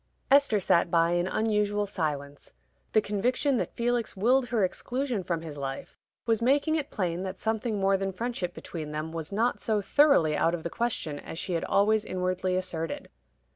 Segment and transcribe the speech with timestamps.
[0.31, 2.53] Esther sat by in unusual silence.
[2.93, 7.37] The conviction that Felix willed her exclusion from his life was making it plain that
[7.37, 11.37] something more than friendship between them was not so thoroughly out of the question as
[11.37, 13.09] she had always inwardly asserted.